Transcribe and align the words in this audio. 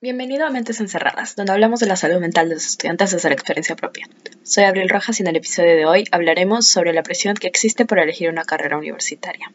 Bienvenido 0.00 0.46
a 0.46 0.50
Mentes 0.50 0.78
Encerradas, 0.78 1.34
donde 1.34 1.50
hablamos 1.50 1.80
de 1.80 1.88
la 1.88 1.96
salud 1.96 2.20
mental 2.20 2.48
de 2.48 2.54
los 2.54 2.64
estudiantes 2.64 3.10
desde 3.10 3.30
la 3.30 3.34
experiencia 3.34 3.74
propia. 3.74 4.08
Soy 4.44 4.62
Abril 4.62 4.88
Rojas 4.88 5.18
y 5.18 5.24
en 5.24 5.26
el 5.26 5.34
episodio 5.34 5.74
de 5.74 5.86
hoy 5.86 6.04
hablaremos 6.12 6.68
sobre 6.68 6.92
la 6.92 7.02
presión 7.02 7.34
que 7.34 7.48
existe 7.48 7.84
por 7.84 7.98
elegir 7.98 8.30
una 8.30 8.44
carrera 8.44 8.78
universitaria. 8.78 9.50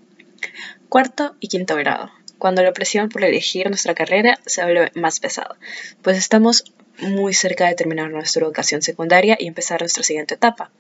Cuarto 0.90 1.38
y 1.40 1.48
quinto 1.48 1.78
grado, 1.78 2.12
cuando 2.40 2.62
la 2.62 2.74
presión 2.74 3.08
por 3.08 3.24
elegir 3.24 3.70
nuestra 3.70 3.96
carrera 3.96 4.38
se 4.46 4.62
vuelve 4.66 4.92
más 4.96 5.21
pesada, 5.21 5.56
pues 6.02 6.18
estamos 6.18 6.73
muy 7.00 7.34
cerca 7.34 7.70
de 7.70 7.75
terminar 7.75 8.12
nuestra 8.12 8.44
educación 8.44 8.82
secundaria 8.82 9.38
y 9.39 9.48
empezar 9.48 9.80
nuestra 9.80 10.04
siguiente 10.04 10.34
etapa. 10.34 10.71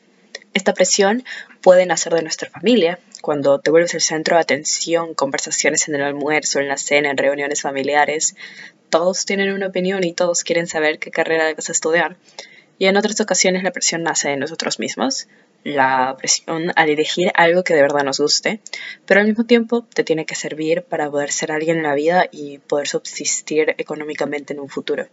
Esta 0.53 0.73
presión 0.73 1.23
puede 1.61 1.85
nacer 1.85 2.13
de 2.13 2.21
nuestra 2.21 2.49
familia, 2.49 2.99
cuando 3.21 3.59
te 3.59 3.71
vuelves 3.71 3.93
el 3.93 4.01
centro 4.01 4.35
de 4.35 4.41
atención, 4.41 5.13
conversaciones 5.15 5.87
en 5.87 5.95
el 5.95 6.03
almuerzo, 6.03 6.59
en 6.59 6.67
la 6.67 6.77
cena, 6.77 7.09
en 7.09 7.17
reuniones 7.17 7.61
familiares, 7.61 8.35
todos 8.93 9.25
tienen 9.25 9.51
una 9.51 9.65
opinión 9.65 10.03
y 10.03 10.13
todos 10.13 10.43
quieren 10.43 10.67
saber 10.67 10.99
qué 10.99 11.09
carrera 11.09 11.45
debes 11.45 11.67
estudiar. 11.71 12.15
Y 12.77 12.85
en 12.85 12.95
otras 12.95 13.19
ocasiones 13.21 13.63
la 13.63 13.71
presión 13.71 14.03
nace 14.03 14.29
de 14.29 14.37
nosotros 14.37 14.77
mismos, 14.77 15.27
la 15.63 16.15
presión 16.15 16.71
al 16.75 16.89
elegir 16.89 17.31
algo 17.33 17.63
que 17.63 17.73
de 17.73 17.81
verdad 17.81 18.03
nos 18.03 18.19
guste, 18.19 18.61
pero 19.07 19.19
al 19.19 19.25
mismo 19.25 19.45
tiempo 19.45 19.81
te 19.81 20.03
tiene 20.03 20.27
que 20.27 20.35
servir 20.35 20.83
para 20.83 21.09
poder 21.09 21.31
ser 21.31 21.51
alguien 21.51 21.77
en 21.77 21.83
la 21.83 21.95
vida 21.95 22.27
y 22.31 22.59
poder 22.59 22.87
subsistir 22.87 23.73
económicamente 23.79 24.53
en 24.53 24.59
un 24.59 24.69
futuro. 24.69 25.07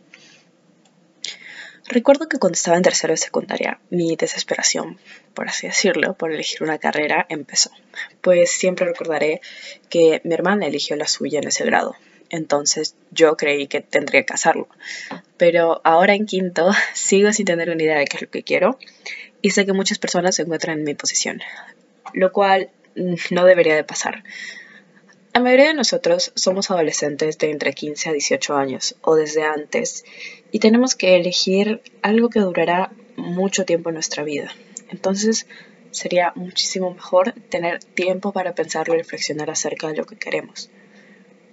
Recuerdo 1.86 2.28
que 2.28 2.38
cuando 2.38 2.56
estaba 2.56 2.76
en 2.76 2.82
tercero 2.82 3.14
de 3.14 3.16
secundaria, 3.16 3.80
mi 3.88 4.14
desesperación, 4.14 4.98
por 5.32 5.48
así 5.48 5.68
decirlo, 5.68 6.12
por 6.18 6.32
elegir 6.32 6.62
una 6.62 6.76
carrera 6.76 7.24
empezó. 7.30 7.70
Pues 8.20 8.50
siempre 8.50 8.84
recordaré 8.84 9.40
que 9.88 10.20
mi 10.24 10.34
hermana 10.34 10.66
eligió 10.66 10.96
la 10.96 11.06
suya 11.06 11.38
en 11.38 11.48
ese 11.48 11.64
grado, 11.64 11.96
entonces 12.30 12.94
yo 13.10 13.36
creí 13.36 13.66
que 13.66 13.80
tendría 13.80 14.22
que 14.22 14.32
hacerlo. 14.32 14.68
Pero 15.36 15.80
ahora 15.84 16.14
en 16.14 16.26
quinto 16.26 16.70
sigo 16.94 17.32
sin 17.32 17.44
tener 17.44 17.70
una 17.70 17.82
idea 17.82 17.98
de 17.98 18.06
qué 18.06 18.16
es 18.16 18.22
lo 18.22 18.30
que 18.30 18.42
quiero 18.42 18.78
y 19.42 19.50
sé 19.50 19.66
que 19.66 19.72
muchas 19.72 19.98
personas 19.98 20.36
se 20.36 20.42
encuentran 20.42 20.78
en 20.78 20.84
mi 20.84 20.94
posición, 20.94 21.40
lo 22.14 22.32
cual 22.32 22.70
no 22.94 23.44
debería 23.44 23.74
de 23.74 23.84
pasar. 23.84 24.22
La 25.32 25.40
mayoría 25.40 25.68
de 25.68 25.74
nosotros 25.74 26.32
somos 26.34 26.70
adolescentes 26.70 27.38
de 27.38 27.50
entre 27.50 27.72
15 27.72 28.08
a 28.08 28.12
18 28.12 28.56
años 28.56 28.96
o 29.02 29.14
desde 29.14 29.44
antes 29.44 30.04
y 30.50 30.58
tenemos 30.58 30.96
que 30.96 31.16
elegir 31.16 31.82
algo 32.02 32.30
que 32.30 32.40
durará 32.40 32.92
mucho 33.16 33.64
tiempo 33.64 33.90
en 33.90 33.94
nuestra 33.94 34.24
vida. 34.24 34.52
Entonces 34.88 35.46
sería 35.92 36.32
muchísimo 36.34 36.92
mejor 36.92 37.32
tener 37.48 37.82
tiempo 37.82 38.32
para 38.32 38.54
pensar 38.54 38.88
y 38.88 38.92
reflexionar 38.92 39.50
acerca 39.50 39.88
de 39.88 39.96
lo 39.96 40.04
que 40.04 40.16
queremos 40.16 40.68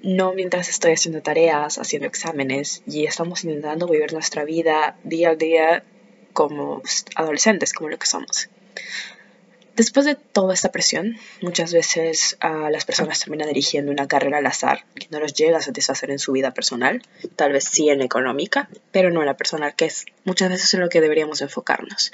no 0.04 0.34
mientras 0.34 0.70
estoy 0.70 0.94
haciendo 0.94 1.22
tareas, 1.22 1.78
haciendo 1.78 2.08
exámenes 2.08 2.84
y 2.86 3.06
estamos 3.06 3.44
intentando 3.44 3.88
vivir 3.88 4.14
nuestra 4.14 4.44
vida 4.44 4.98
día 5.04 5.30
a 5.30 5.36
día 5.36 5.84
como 6.34 6.82
adolescentes, 7.16 7.74
como 7.74 7.90
lo 7.90 7.98
que 7.98 8.06
somos. 8.06 8.50
Después 9.78 10.08
de 10.08 10.16
toda 10.16 10.56
esta 10.56 10.72
presión, 10.72 11.18
muchas 11.40 11.72
veces 11.72 12.36
a 12.40 12.72
las 12.72 12.84
personas 12.84 13.20
terminan 13.20 13.48
dirigiendo 13.48 13.92
una 13.92 14.08
carrera 14.08 14.40
al 14.40 14.46
azar 14.48 14.86
que 14.96 15.06
no 15.12 15.20
los 15.20 15.36
llega 15.36 15.60
a 15.60 15.62
satisfacer 15.62 16.10
en 16.10 16.18
su 16.18 16.32
vida 16.32 16.52
personal, 16.52 17.04
tal 17.36 17.54
vez 17.54 17.66
sí 17.66 17.88
en 17.90 18.02
económica, 18.02 18.70
pero 18.92 19.12
no 19.12 19.20
en 19.20 19.28
la 19.28 19.38
personal, 19.38 19.76
que 19.76 19.86
es 19.86 20.06
muchas 20.24 20.50
veces 20.50 20.74
en 20.74 20.80
lo 20.80 20.90
que 20.90 21.00
deberíamos 21.00 21.42
enfocarnos. 21.42 22.12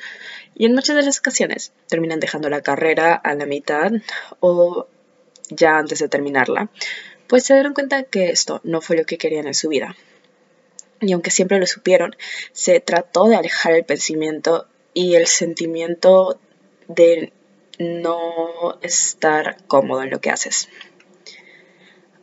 Y 0.56 0.66
en 0.66 0.74
muchas 0.74 0.98
de 0.98 1.04
las 1.04 1.20
ocasiones 1.20 1.72
terminan 1.88 2.20
dejando 2.20 2.50
la 2.50 2.60
carrera 2.60 3.16
a 3.16 3.34
la 3.34 3.46
mitad 3.46 3.94
o 4.42 4.90
ya 5.50 5.78
antes 5.78 6.00
de 6.00 6.10
terminarla, 6.10 6.70
pues 7.28 7.46
se 7.46 7.54
dieron 7.54 7.74
cuenta 7.74 8.04
que 8.04 8.30
esto 8.30 8.62
no 8.64 8.82
fue 8.82 8.98
lo 8.98 9.06
que 9.06 9.18
querían 9.18 9.48
en 9.48 9.54
su 9.54 9.70
vida. 9.70 9.96
Y 11.02 11.12
aunque 11.12 11.32
siempre 11.32 11.60
lo 11.60 11.66
supieron, 11.66 12.16
se 12.52 12.80
trató 12.80 13.28
de 13.28 13.36
alejar 13.36 13.74
el 13.74 13.84
pensamiento 13.84 14.68
y 14.94 15.16
el 15.16 15.28
sentimiento 15.28 16.40
de 16.88 17.34
no 17.80 18.78
estar 18.82 19.58
cómodo 19.68 20.04
en 20.04 20.12
lo 20.12 20.22
que 20.22 20.30
haces. 20.30 20.70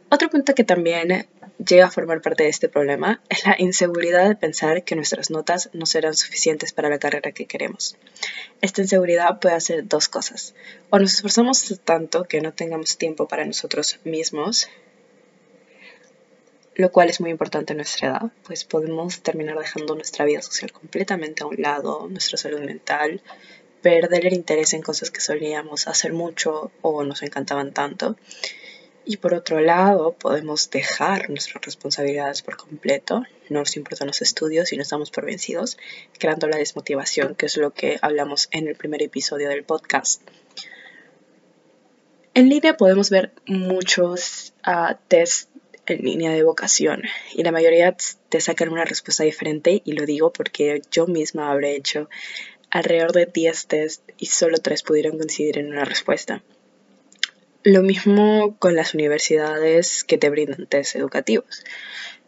Otro 0.08 0.28
punto 0.30 0.54
que 0.54 0.64
también 0.64 1.28
llega 1.64 1.86
a 1.86 1.90
formar 1.90 2.22
parte 2.22 2.44
de 2.44 2.48
este 2.48 2.68
problema 2.68 3.20
es 3.28 3.46
la 3.46 3.54
inseguridad 3.58 4.28
de 4.28 4.34
pensar 4.34 4.82
que 4.82 4.96
nuestras 4.96 5.30
notas 5.30 5.70
no 5.72 5.86
serán 5.86 6.14
suficientes 6.14 6.72
para 6.72 6.88
la 6.88 6.98
carrera 6.98 7.32
que 7.32 7.46
queremos. 7.46 7.96
Esta 8.60 8.82
inseguridad 8.82 9.38
puede 9.40 9.54
hacer 9.54 9.86
dos 9.86 10.08
cosas. 10.08 10.54
O 10.90 10.98
nos 10.98 11.14
esforzamos 11.14 11.80
tanto 11.84 12.24
que 12.24 12.40
no 12.40 12.52
tengamos 12.52 12.96
tiempo 12.96 13.28
para 13.28 13.44
nosotros 13.44 14.00
mismos, 14.04 14.68
lo 16.80 16.90
cual 16.90 17.10
es 17.10 17.20
muy 17.20 17.30
importante 17.30 17.72
en 17.72 17.78
nuestra 17.78 18.08
edad, 18.08 18.32
pues 18.44 18.64
podemos 18.64 19.22
terminar 19.22 19.58
dejando 19.58 19.94
nuestra 19.94 20.24
vida 20.24 20.42
social 20.42 20.72
completamente 20.72 21.42
a 21.42 21.46
un 21.46 21.56
lado, 21.58 22.08
nuestra 22.08 22.38
salud 22.38 22.60
mental, 22.60 23.22
perder 23.82 24.26
el 24.26 24.34
interés 24.34 24.72
en 24.74 24.82
cosas 24.82 25.10
que 25.10 25.20
solíamos 25.20 25.88
hacer 25.88 26.12
mucho 26.12 26.70
o 26.82 27.04
nos 27.04 27.22
encantaban 27.22 27.72
tanto 27.72 28.16
y 29.04 29.16
por 29.16 29.34
otro 29.34 29.60
lado, 29.60 30.12
podemos 30.12 30.70
dejar 30.70 31.30
nuestras 31.30 31.64
responsabilidades 31.64 32.42
por 32.42 32.56
completo, 32.56 33.24
no 33.48 33.58
nos 33.58 33.76
importan 33.76 34.06
los 34.06 34.22
estudios 34.22 34.72
y 34.72 34.76
no 34.76 34.82
estamos 34.82 35.10
por 35.10 35.24
vencidos, 35.24 35.78
creando 36.18 36.46
la 36.46 36.58
desmotivación, 36.58 37.34
que 37.34 37.46
es 37.46 37.56
lo 37.56 37.72
que 37.72 37.98
hablamos 38.02 38.48
en 38.52 38.68
el 38.68 38.76
primer 38.76 39.02
episodio 39.02 39.48
del 39.48 39.64
podcast. 39.64 40.22
En 42.34 42.48
línea 42.48 42.76
podemos 42.76 43.10
ver 43.10 43.32
muchos 43.46 44.54
uh, 44.66 44.94
test 45.08 45.49
en 45.90 46.04
línea 46.04 46.32
de 46.32 46.42
vocación 46.42 47.02
y 47.34 47.42
la 47.42 47.52
mayoría 47.52 47.96
te 48.28 48.40
sacan 48.40 48.70
una 48.70 48.84
respuesta 48.84 49.24
diferente 49.24 49.82
y 49.84 49.92
lo 49.92 50.06
digo 50.06 50.32
porque 50.32 50.82
yo 50.90 51.06
misma 51.06 51.50
habré 51.50 51.76
hecho 51.76 52.08
alrededor 52.70 53.12
de 53.12 53.26
10 53.26 53.66
test 53.66 54.02
y 54.16 54.26
solo 54.26 54.58
3 54.58 54.82
pudieron 54.82 55.18
coincidir 55.18 55.58
en 55.58 55.68
una 55.68 55.84
respuesta. 55.84 56.42
Lo 57.62 57.82
mismo 57.82 58.56
con 58.58 58.74
las 58.74 58.94
universidades 58.94 60.04
que 60.04 60.16
te 60.16 60.30
brindan 60.30 60.66
test 60.66 60.96
educativos. 60.96 61.64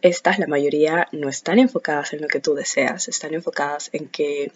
Estas, 0.02 0.38
la 0.38 0.46
mayoría, 0.46 1.08
no 1.12 1.28
están 1.28 1.58
enfocadas 1.58 2.12
en 2.12 2.20
lo 2.20 2.28
que 2.28 2.40
tú 2.40 2.54
deseas, 2.54 3.08
están 3.08 3.34
enfocadas 3.34 3.88
en 3.92 4.08
que 4.08 4.50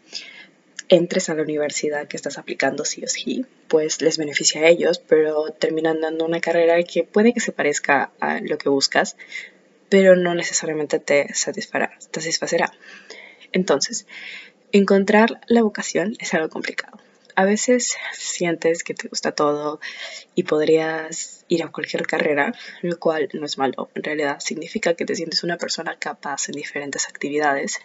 entres 0.89 1.29
a 1.29 1.35
la 1.35 1.43
universidad 1.43 2.07
que 2.09 2.17
estás 2.17 2.39
aplicando 2.39 2.85
sí 2.85 3.05
o 3.05 3.09
sí, 3.09 3.45
pues 3.69 4.01
les 4.03 4.19
beneficia 4.19 4.63
a 4.63 4.69
ellos, 4.69 4.99
pero 4.99 5.51
terminan 5.51 6.01
dando 6.01 6.25
una 6.25 6.41
carrera 6.41 6.83
que 6.83 7.05
puede 7.05 7.33
que 7.33 7.41
se 7.41 7.53
parezca 7.53 8.13
a 8.21 8.41
lo 8.41 8.59
que 8.59 8.69
buscas, 8.69 9.17
pero 9.89 10.17
no 10.17 10.35
necesariamente 10.35 10.99
te 10.99 11.33
satisfará, 11.35 11.91
te 12.11 12.21
satisfacerá. 12.21 12.73
Entonces, 13.53 14.07
encontrar 14.73 15.41
la 15.49 15.63
vocación 15.63 16.17
es 16.19 16.35
algo 16.35 16.49
complicado 16.49 16.99
a 17.37 17.45
veces 17.45 17.97
sientes 18.15 18.83
que 18.83 18.95
te 18.95 19.09
gusta 19.09 19.31
todo 19.33 19.79
y 20.35 20.45
podrías 20.45 21.45
ir 21.49 21.63
a 21.63 21.69
cualquier 21.69 22.07
carrera, 22.07 22.53
lo 22.81 22.99
cual 22.99 23.29
no 23.35 23.45
es 23.45 23.59
malo. 23.59 23.91
En 23.95 24.03
realidad 24.03 24.41
significa 24.41 24.95
que 24.95 25.05
te 25.05 25.15
sientes 25.15 25.45
una 25.45 25.59
persona 25.59 25.99
capaz 25.99 26.49
en 26.49 26.55
diferentes 26.55 27.09
actividades. 27.09 27.79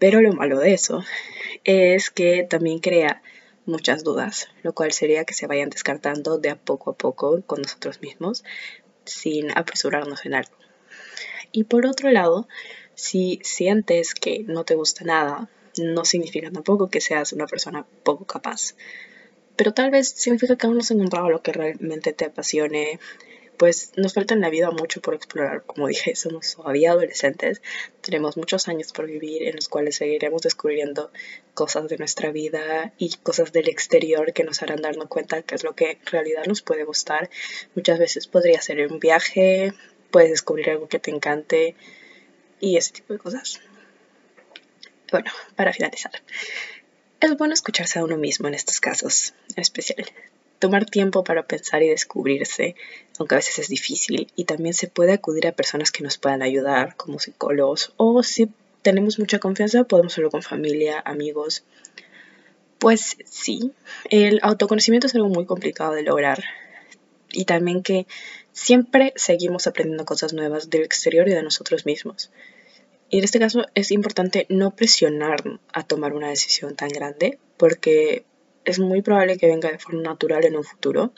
Pero 0.00 0.20
lo 0.20 0.32
malo 0.32 0.58
de 0.58 0.74
eso 0.74 1.04
es 1.64 2.10
que 2.10 2.46
también 2.48 2.78
crea 2.78 3.22
muchas 3.66 4.04
dudas, 4.04 4.48
lo 4.62 4.74
cual 4.74 4.92
sería 4.92 5.24
que 5.24 5.34
se 5.34 5.46
vayan 5.46 5.70
descartando 5.70 6.38
de 6.38 6.50
a 6.50 6.56
poco 6.56 6.90
a 6.90 6.96
poco 6.96 7.42
con 7.42 7.62
nosotros 7.62 8.00
mismos 8.00 8.44
sin 9.04 9.56
apresurarnos 9.56 10.24
en 10.26 10.34
algo. 10.34 10.56
Y 11.52 11.64
por 11.64 11.86
otro 11.86 12.10
lado, 12.10 12.48
si 12.94 13.40
sientes 13.42 14.14
que 14.14 14.44
no 14.46 14.64
te 14.64 14.74
gusta 14.74 15.04
nada, 15.04 15.48
no 15.78 16.04
significa 16.04 16.50
tampoco 16.50 16.90
que 16.90 17.00
seas 17.00 17.32
una 17.32 17.46
persona 17.46 17.86
poco 18.02 18.24
capaz. 18.24 18.74
Pero 19.56 19.72
tal 19.74 19.90
vez 19.90 20.08
significa 20.08 20.56
que 20.56 20.66
aún 20.66 20.76
no 20.76 20.80
has 20.80 20.90
encontrado 20.90 21.30
lo 21.30 21.42
que 21.42 21.52
realmente 21.52 22.12
te 22.12 22.26
apasione. 22.26 22.98
Pues 23.60 23.92
nos 23.96 24.14
falta 24.14 24.32
en 24.32 24.40
la 24.40 24.48
vida 24.48 24.70
mucho 24.70 25.02
por 25.02 25.12
explorar. 25.12 25.64
Como 25.66 25.86
dije, 25.86 26.16
somos 26.16 26.56
todavía 26.56 26.92
adolescentes. 26.92 27.60
Tenemos 28.00 28.38
muchos 28.38 28.68
años 28.68 28.90
por 28.90 29.06
vivir 29.06 29.42
en 29.46 29.56
los 29.56 29.68
cuales 29.68 29.96
seguiremos 29.96 30.40
descubriendo 30.40 31.10
cosas 31.52 31.86
de 31.90 31.98
nuestra 31.98 32.30
vida 32.30 32.94
y 32.96 33.14
cosas 33.18 33.52
del 33.52 33.68
exterior 33.68 34.32
que 34.32 34.44
nos 34.44 34.62
harán 34.62 34.80
darnos 34.80 35.08
cuenta 35.08 35.42
que 35.42 35.56
es 35.56 35.62
lo 35.62 35.74
que 35.74 35.90
en 35.90 36.06
realidad 36.06 36.46
nos 36.46 36.62
puede 36.62 36.84
gustar. 36.84 37.28
Muchas 37.74 37.98
veces 37.98 38.26
podría 38.28 38.62
ser 38.62 38.90
un 38.90 38.98
viaje, 38.98 39.74
puedes 40.10 40.30
descubrir 40.30 40.70
algo 40.70 40.88
que 40.88 40.98
te 40.98 41.10
encante 41.10 41.74
y 42.60 42.78
ese 42.78 42.94
tipo 42.94 43.12
de 43.12 43.18
cosas. 43.18 43.60
Bueno, 45.12 45.30
para 45.54 45.74
finalizar, 45.74 46.12
es 47.20 47.36
bueno 47.36 47.52
escucharse 47.52 47.98
a 47.98 48.04
uno 48.04 48.16
mismo 48.16 48.48
en 48.48 48.54
estos 48.54 48.80
casos, 48.80 49.34
en 49.54 49.60
especial. 49.60 50.06
Tomar 50.60 50.84
tiempo 50.86 51.24
para 51.24 51.46
pensar 51.46 51.82
y 51.82 51.88
descubrirse, 51.88 52.76
aunque 53.18 53.34
a 53.34 53.38
veces 53.38 53.58
es 53.58 53.68
difícil, 53.68 54.30
y 54.36 54.44
también 54.44 54.74
se 54.74 54.86
puede 54.86 55.12
acudir 55.12 55.48
a 55.48 55.52
personas 55.52 55.90
que 55.90 56.04
nos 56.04 56.18
puedan 56.18 56.42
ayudar, 56.42 56.94
como 56.96 57.18
psicólogos, 57.18 57.92
o 57.96 58.22
si 58.22 58.48
tenemos 58.82 59.18
mucha 59.18 59.40
confianza, 59.40 59.82
podemos 59.82 60.12
hacerlo 60.12 60.30
con 60.30 60.42
familia, 60.42 61.02
amigos. 61.04 61.64
Pues 62.78 63.16
sí, 63.24 63.72
el 64.08 64.38
autoconocimiento 64.42 65.08
es 65.08 65.14
algo 65.16 65.28
muy 65.28 65.46
complicado 65.46 65.94
de 65.94 66.04
lograr, 66.04 66.44
y 67.32 67.44
también 67.44 67.82
que 67.82 68.06
siempre 68.52 69.12
seguimos 69.16 69.66
aprendiendo 69.66 70.04
cosas 70.04 70.32
nuevas 70.32 70.70
del 70.70 70.82
exterior 70.82 71.28
y 71.28 71.32
de 71.32 71.42
nosotros 71.42 71.86
mismos 71.86 72.30
Y 73.08 73.18
en 73.18 73.24
este 73.24 73.38
caso 73.38 73.66
es 73.74 73.90
importante 73.90 74.46
no 74.48 74.74
presionar 74.74 75.42
a 75.72 75.82
tomar 75.82 76.12
una 76.12 76.28
decisión 76.28 76.76
tan 76.76 76.88
grande 76.88 77.38
porque 77.56 78.24
es 78.64 78.78
muy 78.78 79.02
probable 79.02 79.38
que 79.38 79.46
venga 79.46 79.70
de 79.70 79.78
forma 79.78 80.02
natural 80.02 80.44
en 80.44 80.56
un 80.56 80.64
futuro. 80.64 81.12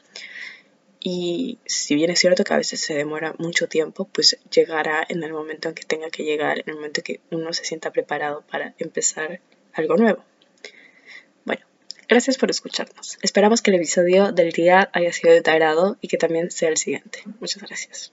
Y 1.01 1.59
si 1.67 1.97
bien 1.97 2.11
es 2.11 2.21
cierto 2.21 2.45
que 2.45 2.55
a 2.55 2.59
veces 2.59 2.81
se 2.81 2.95
demora 2.95 3.35
mucho 3.39 3.69
tiempo, 3.69 4.09
pues 4.13 4.39
llegará 4.55 5.05
en 5.09 5.25
el 5.25 5.33
momento 5.33 5.69
en 5.69 5.75
que 5.75 5.83
tenga 5.83 6.11
que 6.11 6.23
llegar, 6.23 6.61
en 6.61 6.69
el 6.69 6.75
momento 6.77 7.03
que 7.03 7.21
uno 7.31 7.53
se 7.53 7.65
sienta 7.65 7.91
preparado 7.91 8.45
para 8.49 8.75
empezar 8.79 9.41
algo 9.73 9.97
nuevo. 9.97 10.25
Bueno, 11.45 11.67
gracias 12.09 12.39
por 12.39 12.51
escucharnos. 12.51 13.19
Esperamos 13.21 13.63
que 13.63 13.73
el 13.73 13.79
episodio 13.79 14.31
del 14.31 14.53
día 14.53 14.91
haya 14.93 15.13
sido 15.13 15.35
de 15.35 15.43
y 16.01 16.09
que 16.09 16.19
también 16.19 16.53
sea 16.53 16.69
el 16.69 16.77
siguiente. 16.77 17.23
Muchas 17.41 17.63
gracias. 17.63 18.13